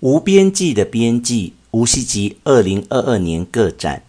[0.00, 4.04] 无边际的边际，无锡集二零二二年个展。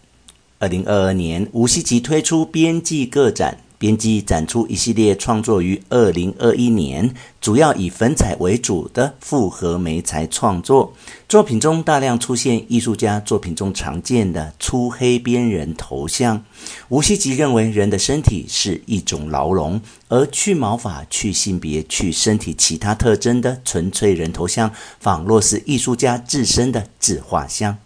[0.59, 3.63] 二零二二年，无锡集推出边际个展。
[3.79, 10.93] 编辑展出一系列创作于二零二一年，主要以粉彩为主的复合媒材创作。
[11.29, 16.43] 作品中大量出现艺术家作品中常见的粗黑边人头像。
[16.89, 24.69] 无锡籍认为，人的身体是一种牢笼，而去毛发、去性别、去身体其他特征的纯粹人头像，
[24.99, 27.77] 仿若是艺术家自身的自画像。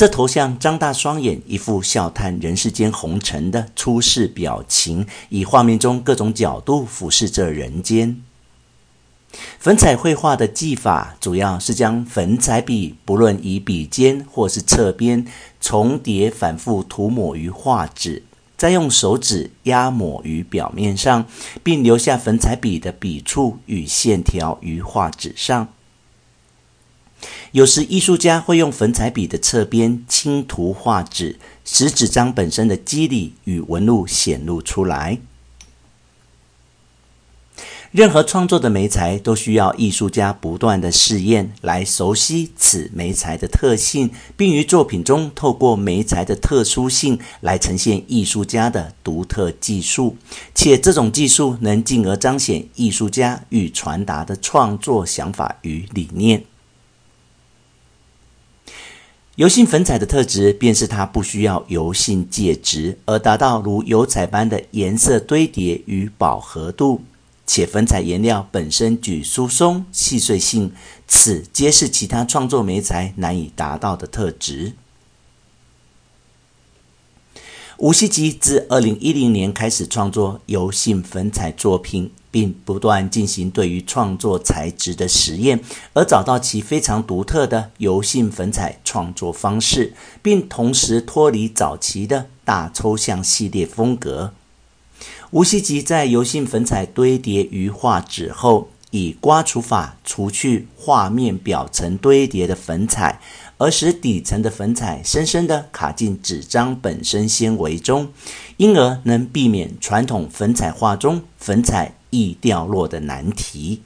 [0.00, 8.22] 这头像张大双眼，一副笑叹人世间红尘的出世表情，以画面中各种角度俯视着人间。
[9.58, 15.26] 粉彩绘画的技法，主要是将粉彩笔，不论以笔尖或是侧边，
[15.60, 18.22] 重叠反复涂抹于画纸，
[18.56, 21.26] 再用手指压抹于表面上，
[21.62, 25.68] 并留下粉彩笔的笔触与线条于画纸上。
[27.52, 35.18] 有时艺术家会用粉彩笔的侧边轻涂画纸，使纸张本身的肌理与纹路显露出来。
[37.92, 50.16] 任何创作的媒材都需要艺术家不断的试验，来熟悉此媒材的特性，并于作品中透过媒材的特殊性来呈现艺术家的独特技术，
[50.54, 56.44] 且这种技术能进而彰显艺术家欲传达的创作想法与理念。
[59.40, 67.00] 油性粉彩的特质，便是它不需要油性介质，而达到如油彩般的颜色堆叠与饱和度，
[67.46, 70.70] 且粉彩颜料本身具疏松细碎性，
[71.08, 74.74] 此皆是其他创作媒材难以达到的特质。
[77.80, 82.12] 无锡籍自二零一零年开始创作油性粉彩作品。
[82.32, 85.58] 并不断进行对于创作材质的实验，
[85.94, 94.32] 而找到其非常独特的油性粉彩创作方式，并同时脱离早期的大抽象系列风格。
[95.32, 103.20] 无锡籍在油性粉彩堆叠于画纸后，以刮除法除去画面表层堆叠的粉彩。
[103.60, 108.08] 而使底层的粉彩深深地卡进纸张本身纤维中，
[108.56, 113.82] 因而能避免传统粉彩画中粉彩易掉落的难题。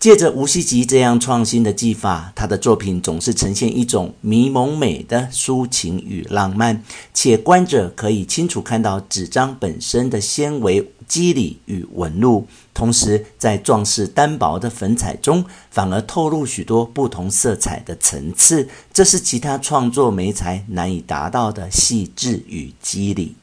[0.00, 23.34] 借着无锡籍这样创新的技法，他的作品总是呈现一种迷蒙美的抒情与浪漫，且观者可以清楚看到纸张本身的纤维肌理与纹路，同时在壮似单薄的粉彩中，反而透露许多不同色彩的层次，这是其他创作媒材难以达到的细致与肌理。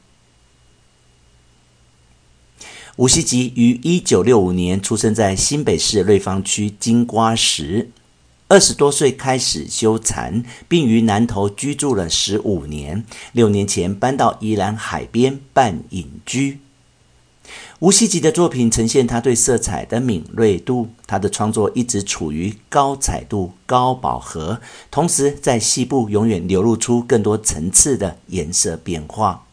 [2.98, 7.90] 吴锡吉于一九六五年出生在新北市瑞芳区金瓜石，
[8.48, 13.04] 二十多岁开始修禅，并于南投居住了十五年。
[13.30, 16.58] 六年前搬到宜兰海边办隐居。
[17.78, 24.60] 吴锡吉的作品呈现他对色彩的敏锐度，他的创作一直处于高彩度、高饱和，
[24.90, 29.44] 同时在细部永远流露出更多层次的颜色变化。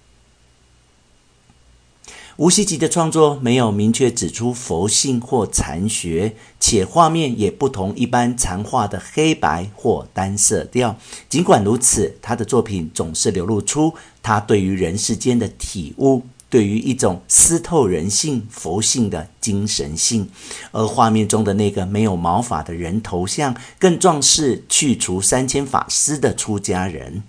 [2.37, 10.97] 无锡籍的创作没有明确指出佛性或禅学，且画面也不同一般禅画的黑白或单色调。
[11.29, 20.29] 尽管如此，他的作品总是流露出他对于人世间的体悟，对于一种思透人性、佛性的精神性。
[20.73, 27.23] 而画面中的那个没有毛发的人头像，更状似去除三千法丝的出家人。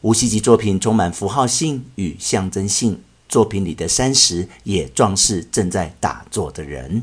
[0.00, 3.02] 无锡籍作品充满符号性与象征性。
[3.30, 7.02] 作品里的山石也状似正在打坐的人。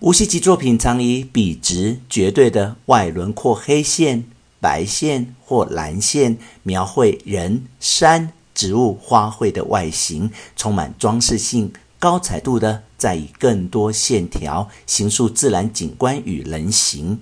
[0.00, 4.24] 无锡籍作品常以笔直、绝对的外轮廓黑线、
[4.60, 17.20] 白线或蓝线描绘人、山、植物、花卉的外形，充满装饰性、高彩度的，再以更多线条形塑自然景观与人形。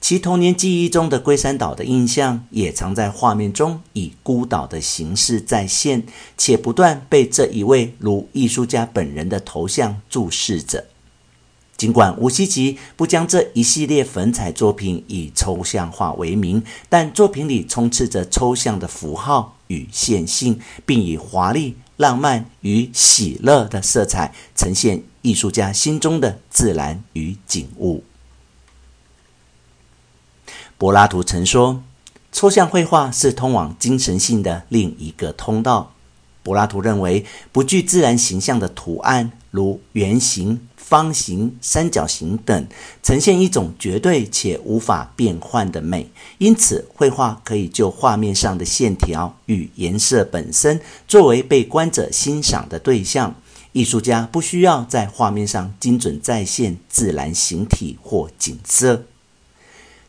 [0.00, 6.04] 其童年记忆中的龟山岛的印象，也常在画面中以孤岛的形式再现，
[6.36, 10.86] 且不断被这一位如艺术家本人的头像注视着。
[11.76, 28.04] 尽管无锡籍不将这一系列粉彩作品以抽象化为名，但作品里充斥着抽象的符号与线性，并以华丽、浪漫与喜乐的色彩呈现艺术家心中的自然与景物。
[30.78, 31.82] 柏拉图曾说
[32.30, 35.94] ：“抽象绘画是通往精神性的另一个通道。”
[36.44, 42.66] 柏拉图认为，不具自然形象的图案，如圆形、方形、三角形等，
[43.02, 46.10] 呈现一种绝对且无法变换的美。
[46.36, 50.78] 因此，绘画可以就画面上的线条与颜色本身，
[51.08, 53.34] 作为被观者欣赏的对象。
[53.72, 59.04] 艺术家不需要在画面上精准再现自然形体或景色。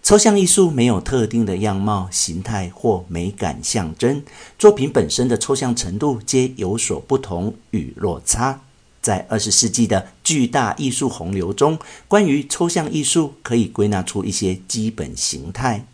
[0.07, 4.23] 抽象艺术没有特定的样貌、形态或美感象征，
[4.57, 8.61] 作品本身的抽象程度皆有所不同与落差。
[9.01, 11.77] 在二十世纪的巨大艺术洪流中，
[12.07, 15.85] 关于抽象艺术可以归纳出一些基本形态：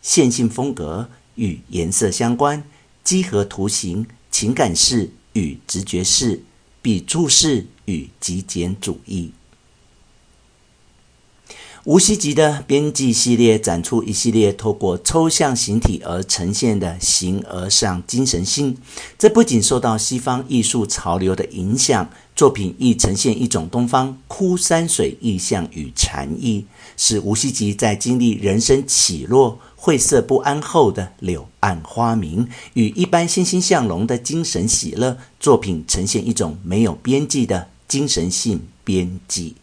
[0.00, 2.64] 线性风格与颜色相关、
[3.04, 6.42] 几何图形、情感式与直觉式、
[6.82, 9.30] 笔触式与极简主义。
[11.84, 18.76] 吴锡吉的边际系列展出一系列透过抽象形体而呈现的形而上精神性。
[19.18, 26.64] 这不仅受到西方艺术潮流的影响，作品亦呈现一种东方枯山水意象与禅意，
[26.96, 39.56] 使吴锡吉在经历人生起落、晦涩不安后的柳暗花明与一般欣欣向荣的精神喜乐，作品呈现一种没有边际的精神性边际。